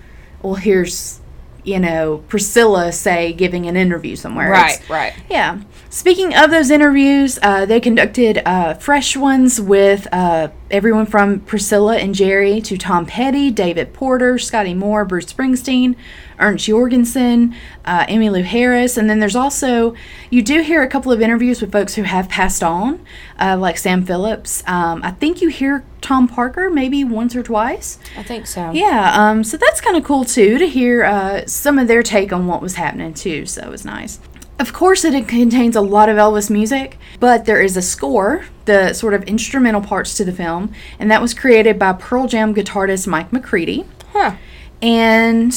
well, 0.43 0.55
here's, 0.55 1.21
you 1.69 1.79
know, 1.79 2.23
Priscilla 2.29 2.91
say 2.93 3.33
giving 3.33 3.67
an 3.67 3.77
interview 3.77 4.17
somewhere. 4.17 4.51
Right, 4.51 4.75
It's- 4.75 4.91
right. 4.91 5.13
yeah. 5.31 5.59
Speaking 5.91 6.35
of 6.35 6.51
those 6.51 6.71
interviews, 6.71 7.39
uh, 7.43 7.65
they 7.67 7.81
conducted 7.81 8.43
uh, 8.45 8.75
fresh 8.75 9.17
ones 9.17 9.61
with 9.61 10.07
uh, 10.13 10.49
everyone 10.71 11.07
from 11.07 11.41
Priscilla 11.41 11.97
and 11.97 12.15
Jerry 12.15 12.61
to 12.63 12.77
Tom 12.77 13.07
Petty, 13.07 13.51
David 13.51 13.95
Porter, 13.95 14.39
Scotty 14.39 14.75
Moore, 14.75 15.05
Bruce 15.05 15.33
Springsteen, 15.33 15.95
Ernst 16.39 16.67
Jorgensen, 16.67 17.55
uh, 17.85 18.07
Emmylou 18.07 18.45
Harris, 18.45 18.97
and 18.97 19.09
then 19.09 19.19
there's 19.19 19.37
also 19.37 19.95
you 20.31 20.43
do 20.43 20.63
hear 20.63 20.83
a 20.83 20.89
couple 20.89 21.13
of 21.13 21.21
interviews 21.21 21.61
with 21.61 21.73
folks 21.73 21.95
who 21.95 22.03
have 22.03 22.29
passed 22.29 22.63
on, 22.63 23.05
uh, 23.39 23.57
like 23.59 23.79
Sam 23.79 24.05
Phillips. 24.05 24.63
Um, 24.67 25.03
I 25.03 25.13
think 25.13 25.41
you 25.41 25.49
hear 25.49 25.85
Tom 26.01 26.29
Parker 26.29 26.71
maybe 26.71 27.05
once 27.05 27.35
or 27.35 27.43
twice. 27.43 27.99
I 28.17 28.23
think 28.23 28.47
so. 28.47 28.71
Yeah, 28.73 29.13
um, 29.15 29.45
so 29.45 29.57
that's 29.57 29.81
kind 29.81 29.97
of 29.97 30.05
cool 30.05 30.25
too 30.25 30.59
to 30.59 30.67
hear 30.69 31.05
uh, 31.05 31.47
some 31.47 31.79
of 31.79 31.89
their 31.89 32.03
take 32.03 32.33
on 32.33 32.47
what 32.47 32.63
was 32.63 32.75
happening 32.75 33.15
too. 33.15 33.47
So 33.47 33.63
it 33.63 33.71
was 33.71 33.85
nice. 33.85 34.21
Of 34.59 34.73
course, 34.73 35.05
it 35.05 35.29
contains 35.29 35.77
a 35.77 35.81
lot 35.81 36.09
of 36.09 36.17
Elvis 36.17 36.51
music, 36.51 36.99
but 37.21 37.45
there 37.45 37.61
is 37.61 37.77
a 37.77 37.83
score, 37.83 38.45
the 38.65 38.93
sort 38.93 39.15
of 39.15 39.23
instrumental 39.23 39.81
parts 39.81 40.15
to 40.15 40.25
the 40.25 40.33
film, 40.33 40.73
and 40.99 41.09
that 41.13 41.23
was 41.23 41.33
created 41.33 41.79
by 41.79 41.93
Pearl 41.93 42.27
Jam 42.27 42.53
guitarist 42.53 43.07
Mike 43.07 43.33
McCready. 43.33 43.87
Huh. 44.13 44.35
And 44.81 45.53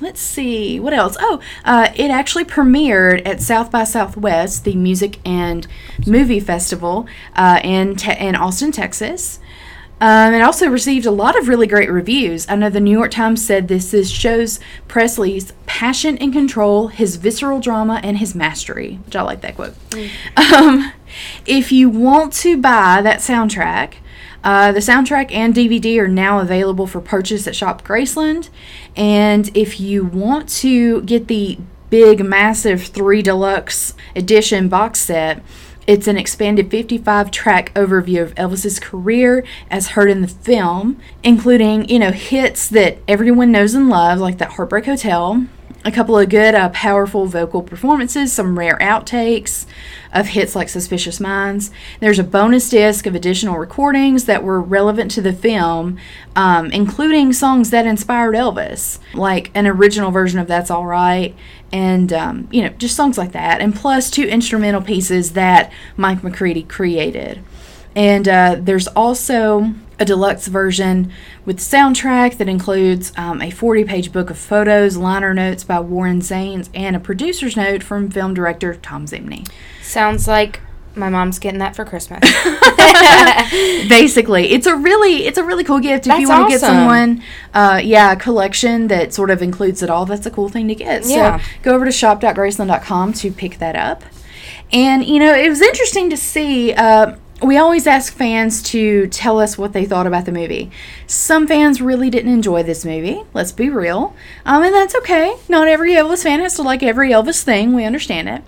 let's 0.00 0.20
see 0.20 0.78
what 0.78 0.92
else. 0.92 1.16
Oh, 1.18 1.40
uh, 1.64 1.90
it 1.96 2.10
actually 2.10 2.44
premiered 2.44 3.26
at 3.26 3.42
South 3.42 3.70
by 3.70 3.84
Southwest, 3.84 4.64
the 4.64 4.76
music 4.76 5.18
and 5.24 5.66
movie 6.06 6.40
festival 6.40 7.08
uh, 7.34 7.60
in 7.64 7.96
te- 7.96 8.18
in 8.18 8.36
Austin, 8.36 8.70
Texas. 8.70 9.40
Um, 10.00 10.32
it 10.32 10.40
also 10.40 10.66
received 10.68 11.04
a 11.04 11.10
lot 11.10 11.38
of 11.38 11.46
really 11.46 11.66
great 11.66 11.90
reviews. 11.90 12.48
I 12.48 12.54
know 12.54 12.70
the 12.70 12.80
New 12.80 12.96
York 12.96 13.10
Times 13.10 13.44
said 13.44 13.68
this 13.68 13.92
is, 13.92 14.10
shows 14.10 14.58
Presley's 14.88 15.52
passion 15.66 16.16
and 16.18 16.32
control, 16.32 16.88
his 16.88 17.16
visceral 17.16 17.60
drama, 17.60 18.00
and 18.02 18.16
his 18.16 18.34
mastery, 18.34 18.98
which 19.04 19.14
I 19.14 19.20
like 19.20 19.42
that 19.42 19.56
quote. 19.56 19.74
Um, 20.38 20.92
if 21.44 21.70
you 21.70 21.90
want 21.90 22.32
to 22.34 22.56
buy 22.56 23.02
that 23.02 23.18
soundtrack, 23.18 23.94
uh, 24.42 24.72
the 24.72 24.80
soundtrack 24.80 25.32
and 25.32 25.54
DVD 25.54 25.98
are 25.98 26.08
now 26.08 26.40
available 26.40 26.86
for 26.86 27.00
purchase 27.00 27.46
at 27.46 27.56
Shop 27.56 27.82
Graceland. 27.84 28.48
And 28.96 29.54
if 29.56 29.80
you 29.80 30.04
want 30.04 30.48
to 30.60 31.02
get 31.02 31.28
the 31.28 31.58
big, 31.90 32.24
massive 32.24 32.82
3 32.82 33.22
deluxe 33.22 33.94
edition 34.16 34.68
box 34.68 35.00
set, 35.00 35.42
it's 35.86 36.06
an 36.06 36.16
expanded 36.16 36.70
55 36.70 37.30
track 37.30 37.74
overview 37.74 38.22
of 38.22 38.34
Elvis's 38.36 38.78
career 38.78 39.44
as 39.70 39.88
heard 39.88 40.10
in 40.10 40.22
the 40.22 40.28
film, 40.28 41.00
including, 41.22 41.88
you 41.88 41.98
know, 41.98 42.12
hits 42.12 42.68
that 42.68 42.98
everyone 43.08 43.50
knows 43.50 43.74
and 43.74 43.88
loves, 43.88 44.20
like 44.20 44.38
that 44.38 44.52
Heartbreak 44.52 44.84
Hotel, 44.86 45.46
a 45.84 45.90
couple 45.90 46.18
of 46.18 46.28
good, 46.28 46.54
uh, 46.54 46.68
powerful 46.70 47.26
vocal 47.26 47.62
performances, 47.62 48.32
some 48.32 48.58
rare 48.58 48.76
outtakes 48.80 49.64
of 50.12 50.28
hits 50.28 50.54
like 50.54 50.68
Suspicious 50.68 51.20
Minds. 51.20 51.70
There's 52.00 52.18
a 52.18 52.24
bonus 52.24 52.68
disc 52.68 53.06
of 53.06 53.14
additional 53.14 53.56
recordings 53.56 54.26
that 54.26 54.42
were 54.42 54.60
relevant 54.60 55.10
to 55.12 55.22
the 55.22 55.32
film, 55.32 55.96
um, 56.36 56.70
including 56.72 57.32
songs 57.32 57.70
that 57.70 57.86
inspired 57.86 58.34
Elvis, 58.34 58.98
like 59.14 59.50
an 59.54 59.66
original 59.66 60.10
version 60.10 60.38
of 60.38 60.48
That's 60.48 60.70
All 60.70 60.84
Right, 60.86 61.34
and, 61.72 62.12
um, 62.12 62.48
you 62.50 62.62
know, 62.62 62.70
just 62.70 62.96
songs 62.96 63.16
like 63.16 63.32
that, 63.32 63.60
and 63.60 63.74
plus 63.74 64.10
two 64.10 64.24
instrumental 64.24 64.82
pieces 64.82 65.32
that 65.32 65.72
Mike 65.96 66.22
McCready 66.22 66.62
created. 66.64 67.42
And 67.96 68.28
uh, 68.28 68.56
there's 68.60 68.88
also 68.88 69.74
a 70.00 70.04
deluxe 70.04 70.46
version 70.48 71.12
with 71.44 71.58
soundtrack 71.58 72.38
that 72.38 72.48
includes 72.48 73.12
um, 73.16 73.42
a 73.42 73.50
40 73.50 73.84
page 73.84 74.12
book 74.12 74.30
of 74.30 74.38
photos, 74.38 74.96
liner 74.96 75.34
notes 75.34 75.62
by 75.62 75.78
Warren 75.78 76.20
Zanes, 76.20 76.70
and 76.74 76.96
a 76.96 77.00
producer's 77.00 77.56
note 77.56 77.82
from 77.82 78.10
film 78.10 78.32
director 78.32 78.74
Thom 78.74 79.04
Zimny. 79.04 79.46
Sounds 79.82 80.26
like 80.26 80.60
my 80.94 81.08
mom's 81.08 81.38
getting 81.38 81.60
that 81.60 81.76
for 81.76 81.84
Christmas. 81.84 82.20
Basically, 83.88 84.50
it's 84.52 84.66
a 84.66 84.74
really 84.74 85.26
it's 85.26 85.38
a 85.38 85.44
really 85.44 85.64
cool 85.64 85.80
gift 85.80 86.06
if 86.06 86.18
you 86.18 86.28
want 86.28 86.48
to 86.48 86.54
get 86.54 86.60
someone, 86.60 87.22
uh, 87.52 87.80
yeah, 87.82 88.12
a 88.12 88.16
collection 88.16 88.88
that 88.88 89.12
sort 89.12 89.30
of 89.30 89.42
includes 89.42 89.82
it 89.82 89.90
all. 89.90 90.06
That's 90.06 90.26
a 90.26 90.30
cool 90.30 90.48
thing 90.48 90.66
to 90.68 90.74
get. 90.74 91.04
Yeah. 91.04 91.38
So 91.38 91.44
go 91.62 91.74
over 91.74 91.84
to 91.84 91.92
shop.graceland.com 91.92 93.12
to 93.12 93.30
pick 93.30 93.58
that 93.58 93.76
up. 93.76 94.02
And 94.72 95.04
you 95.04 95.18
know, 95.18 95.34
it 95.34 95.48
was 95.48 95.60
interesting 95.60 96.08
to 96.10 96.16
see. 96.16 96.72
Uh, 96.72 97.16
we 97.42 97.56
always 97.56 97.86
ask 97.86 98.12
fans 98.12 98.62
to 98.62 99.06
tell 99.08 99.40
us 99.40 99.56
what 99.56 99.72
they 99.72 99.84
thought 99.84 100.06
about 100.06 100.24
the 100.26 100.32
movie. 100.32 100.70
Some 101.06 101.46
fans 101.46 101.80
really 101.80 102.10
didn't 102.10 102.32
enjoy 102.32 102.62
this 102.62 102.84
movie. 102.84 103.22
Let's 103.32 103.52
be 103.52 103.70
real, 103.70 104.14
um, 104.44 104.62
and 104.62 104.74
that's 104.74 104.94
okay. 104.96 105.36
Not 105.48 105.68
every 105.68 105.92
Elvis 105.92 106.22
fan 106.22 106.40
has 106.40 106.56
to 106.56 106.62
like 106.62 106.82
every 106.82 107.10
Elvis 107.10 107.42
thing. 107.42 107.74
We 107.74 107.84
understand 107.84 108.28
it. 108.28 108.42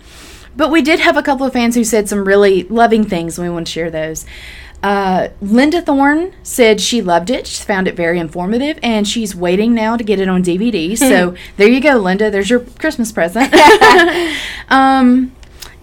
But 0.55 0.71
we 0.71 0.83
did 0.83 1.01
have 1.01 1.17
a 1.17 1.23
couple 1.23 1.47
of 1.47 1.53
fans 1.53 1.75
who 1.75 1.85
said 1.85 2.09
some 2.09 2.27
really 2.27 2.65
loving 2.65 3.05
things, 3.05 3.39
and 3.39 3.47
we 3.47 3.53
want 3.53 3.67
to 3.67 3.73
share 3.73 3.91
those. 3.91 4.27
Uh, 4.83 5.29
Linda 5.41 5.81
Thorne 5.81 6.35
said 6.43 6.81
she 6.81 7.01
loved 7.01 7.31
it. 7.31 7.47
She 7.47 7.63
found 7.63 7.87
it 7.87 7.95
very 7.95 8.19
informative, 8.19 8.79
and 8.83 9.07
she's 9.07 9.35
waiting 9.35 9.75
now 9.75 9.97
to 9.97 10.03
get 10.03 10.19
it 10.19 10.29
on 10.29 10.43
DVD. 10.43 10.99
So 10.99 11.37
there 11.57 11.69
you 11.69 11.81
go, 11.81 11.97
Linda. 11.97 12.31
There's 12.31 12.51
your 12.51 12.61
Christmas 12.61 13.13
present. 13.13 13.55
um, 14.69 15.33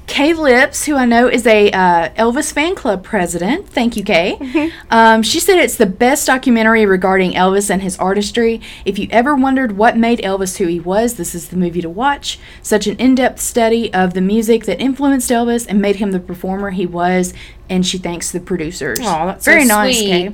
Kay 0.10 0.34
Lips, 0.34 0.86
who 0.86 0.96
I 0.96 1.06
know 1.06 1.28
is 1.28 1.46
a 1.46 1.72
uh, 1.72 2.10
Elvis 2.16 2.52
fan 2.52 2.74
club 2.74 3.04
president. 3.04 3.70
Thank 3.70 3.96
you, 3.96 4.04
Kay. 4.04 4.72
Um, 4.92 5.22
she 5.22 5.40
said 5.40 5.60
it's 5.60 5.76
the 5.76 5.86
best 5.86 6.26
documentary 6.26 6.84
regarding 6.86 7.34
Elvis 7.34 7.70
and 7.70 7.82
his 7.82 7.96
artistry. 8.00 8.60
If 8.86 8.98
you 8.98 9.08
ever 9.12 9.36
wondered 9.36 9.78
what 9.78 9.96
made 9.96 10.20
Elvis 10.20 10.58
who 10.58 10.66
he 10.66 10.80
was, 10.80 11.14
this 11.14 11.36
is 11.36 11.50
the 11.50 11.56
movie 11.56 11.82
to 11.82 11.90
watch. 11.90 12.40
Such 12.64 12.88
an 12.88 12.98
in 12.98 13.14
depth 13.14 13.40
study 13.40 13.94
of 13.94 14.16
the 14.16 14.22
music 14.22 14.66
that 14.66 14.82
influenced 14.82 15.30
Elvis 15.30 15.68
and 15.68 15.80
made 15.80 15.98
him 15.98 16.12
the 16.12 16.20
performer 16.20 16.72
he 16.72 16.88
was. 16.88 17.36
And 17.70 17.86
she 17.86 18.00
thanks 18.00 18.32
the 18.32 18.40
producers. 18.40 18.98
Oh, 19.00 19.28
that's 19.28 19.46
so 19.46 19.52
very 19.52 19.66
nice, 19.66 20.00
Kay. 20.00 20.32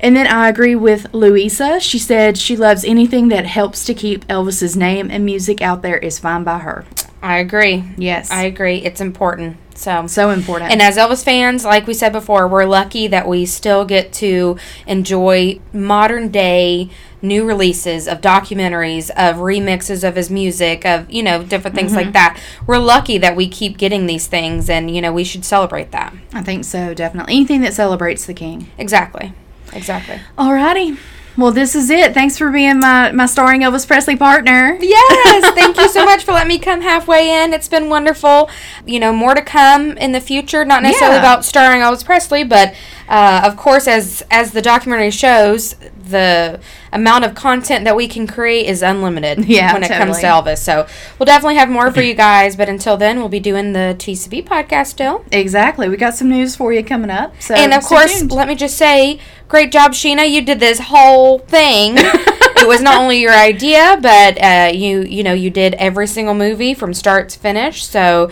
And 0.00 0.16
then 0.16 0.26
I 0.26 0.48
agree 0.48 0.74
with 0.74 1.14
Louisa. 1.14 1.78
She 1.78 2.00
said 2.00 2.36
she 2.36 2.56
loves 2.56 2.84
anything 2.84 3.28
that 3.28 3.46
helps 3.46 3.84
to 3.84 3.94
keep 3.94 4.26
Elvis's 4.26 4.76
name 4.76 5.08
and 5.10 5.24
music 5.24 5.62
out 5.62 5.82
there 5.82 5.98
is 5.98 6.18
fine 6.18 6.42
by 6.42 6.58
her. 6.58 6.84
I 7.24 7.38
agree. 7.38 7.82
Yes. 7.96 8.30
I 8.30 8.42
agree. 8.44 8.76
It's 8.76 9.00
important. 9.00 9.56
So 9.74 10.06
so 10.06 10.28
important. 10.30 10.70
And 10.70 10.82
as 10.82 10.96
Elvis 10.98 11.24
fans, 11.24 11.64
like 11.64 11.86
we 11.86 11.94
said 11.94 12.12
before, 12.12 12.46
we're 12.46 12.66
lucky 12.66 13.06
that 13.08 13.26
we 13.26 13.46
still 13.46 13.84
get 13.86 14.12
to 14.14 14.56
enjoy 14.86 15.58
modern 15.72 16.28
day 16.28 16.90
new 17.22 17.46
releases 17.46 18.06
of 18.06 18.20
documentaries, 18.20 19.08
of 19.10 19.36
remixes 19.36 20.06
of 20.06 20.14
his 20.16 20.28
music, 20.30 20.84
of, 20.84 21.10
you 21.10 21.22
know, 21.22 21.42
different 21.42 21.74
things 21.74 21.92
Mm-hmm. 21.92 22.00
like 22.04 22.12
that. 22.12 22.38
We're 22.66 22.78
lucky 22.78 23.16
that 23.18 23.34
we 23.34 23.48
keep 23.48 23.78
getting 23.78 24.04
these 24.06 24.26
things 24.26 24.68
and, 24.68 24.94
you 24.94 25.00
know, 25.00 25.12
we 25.12 25.24
should 25.24 25.44
celebrate 25.46 25.90
that. 25.92 26.14
I 26.34 26.42
think 26.42 26.64
so, 26.66 26.92
definitely. 26.92 27.34
Anything 27.34 27.62
that 27.62 27.72
celebrates 27.72 28.26
the 28.26 28.34
king. 28.34 28.70
Exactly. 28.76 29.32
Exactly. 29.72 30.20
Alrighty. 30.36 30.98
Well, 31.36 31.50
this 31.50 31.74
is 31.74 31.90
it. 31.90 32.14
Thanks 32.14 32.38
for 32.38 32.50
being 32.50 32.78
my, 32.78 33.10
my 33.10 33.26
starring 33.26 33.62
Elvis 33.62 33.86
Presley 33.86 34.14
partner. 34.16 34.78
Yes, 34.80 35.54
thank 35.54 35.76
you 35.76 35.88
so 35.88 36.04
much 36.10 36.22
for 36.24 36.30
letting 36.32 36.48
me 36.48 36.58
come 36.60 36.80
halfway 36.80 37.42
in. 37.42 37.52
It's 37.52 37.68
been 37.68 37.88
wonderful. 37.88 38.48
You 38.86 39.00
know, 39.00 39.12
more 39.12 39.34
to 39.34 39.42
come 39.42 39.96
in 39.98 40.12
the 40.12 40.20
future. 40.20 40.64
Not 40.64 40.82
necessarily 40.84 41.16
Yeah. 41.16 41.22
about 41.22 41.44
starring 41.44 41.80
Elvis 41.80 42.04
Presley, 42.04 42.44
but 42.44 42.74
uh, 43.08 43.42
of 43.44 43.56
course, 43.56 43.88
as 43.88 44.22
as 44.30 44.52
the 44.52 44.62
documentary 44.62 45.10
shows, 45.10 45.74
the 46.10 46.60
amount 46.92 47.24
of 47.24 47.34
content 47.34 47.84
that 47.84 47.96
we 47.96 48.06
can 48.08 48.26
create 48.26 48.66
is 48.66 48.82
unlimited. 48.82 49.44
Yeah, 49.48 49.72
when 49.72 49.82
it 49.82 49.88
comes 49.88 50.16
to 50.16 50.22
totally. 50.22 50.54
Elvis. 50.54 50.58
So 50.58 50.86
we'll 51.18 51.26
definitely 51.26 51.56
have 51.56 51.68
more 51.68 51.90
for 51.92 52.00
you 52.10 52.14
guys. 52.14 52.56
But 52.56 52.68
until 52.68 52.96
then, 52.96 53.18
we'll 53.18 53.28
be 53.28 53.40
doing 53.40 53.72
the 53.72 53.94
TCB 53.98 54.44
podcast 54.46 54.86
still. 54.88 55.24
Exactly. 55.32 55.88
We 55.88 55.96
got 55.96 56.14
some 56.14 56.28
news 56.28 56.56
for 56.56 56.72
you 56.72 56.82
coming 56.84 57.10
up. 57.10 57.40
So 57.40 57.54
And 57.54 57.72
of 57.72 57.82
course, 57.84 58.18
tuned. 58.18 58.32
let 58.32 58.48
me 58.48 58.54
just 58.54 58.76
say, 58.76 59.18
great 59.48 59.70
job, 59.72 59.92
Sheena. 59.92 60.28
You 60.30 60.42
did 60.42 60.60
this 60.60 60.78
whole 60.80 61.38
thing. 61.40 61.94
it 61.98 62.66
was 62.68 62.80
not 62.80 62.96
only 63.00 63.20
your 63.20 63.32
idea, 63.34 63.98
but 64.00 64.38
uh, 64.42 64.70
you 64.74 65.02
you 65.02 65.22
know 65.22 65.32
you 65.34 65.50
did 65.50 65.74
every 65.74 66.06
single 66.06 66.34
movie 66.34 66.74
from 66.74 66.94
start 66.94 67.28
to 67.30 67.38
finish. 67.38 67.84
So 67.84 68.30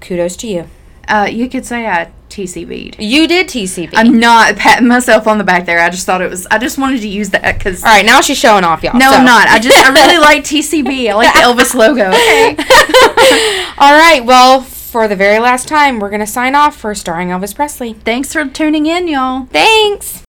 kudos 0.00 0.36
to 0.36 0.46
you. 0.46 0.68
uh, 1.08 1.28
you 1.30 1.48
could 1.48 1.64
say 1.66 1.86
I 1.86 2.10
TCB'd. 2.28 2.96
You 2.98 3.28
did 3.28 3.48
TCB. 3.48 3.90
I'm 3.94 4.18
not 4.18 4.56
patting 4.56 4.88
myself 4.88 5.26
on 5.26 5.38
the 5.38 5.44
back 5.44 5.66
there. 5.66 5.80
I 5.80 5.90
just 5.90 6.06
thought 6.06 6.22
it 6.22 6.30
was. 6.30 6.46
I 6.46 6.58
just 6.58 6.78
wanted 6.78 7.00
to 7.02 7.08
use 7.08 7.30
that 7.30 7.58
because. 7.58 7.82
All 7.82 7.90
right, 7.90 8.04
now 8.04 8.20
she's 8.20 8.38
showing 8.38 8.64
off, 8.64 8.82
y'all. 8.82 8.98
No, 8.98 9.10
so. 9.10 9.16
I'm 9.16 9.24
not. 9.24 9.48
I 9.48 9.58
just 9.58 9.76
I 9.76 9.92
really 9.92 10.18
like 10.20 10.42
TCB. 10.44 11.10
I 11.10 11.14
like 11.14 11.32
the 11.32 11.40
Elvis 11.40 11.74
logo. 11.74 12.08
Okay. 12.08 12.56
All 13.78 13.92
right, 13.92 14.22
well, 14.24 14.60
for 14.60 15.08
the 15.08 15.16
very 15.16 15.38
last 15.38 15.68
time, 15.68 15.98
we're 15.98 16.10
gonna 16.10 16.26
sign 16.26 16.54
off 16.54 16.76
for 16.76 16.94
starring 16.94 17.28
Elvis 17.28 17.54
Presley. 17.54 17.94
Thanks 17.94 18.32
for 18.32 18.44
tuning 18.46 18.86
in, 18.86 19.08
y'all. 19.08 19.46
Thanks. 19.46 20.24